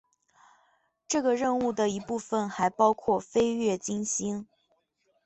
[1.07, 4.47] 这个任务的一部分还包括飞越金星。